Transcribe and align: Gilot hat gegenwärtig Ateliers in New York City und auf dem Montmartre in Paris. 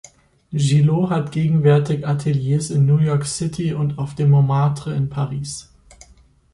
Gilot 0.51 1.11
hat 1.11 1.31
gegenwärtig 1.31 2.07
Ateliers 2.07 2.71
in 2.71 2.87
New 2.87 2.97
York 2.97 3.23
City 3.27 3.75
und 3.75 3.99
auf 3.99 4.15
dem 4.15 4.31
Montmartre 4.31 4.95
in 4.95 5.09
Paris. 5.11 5.71